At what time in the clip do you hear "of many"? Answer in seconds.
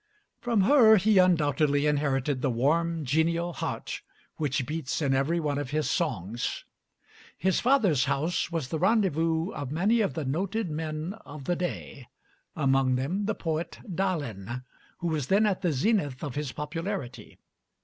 9.51-10.01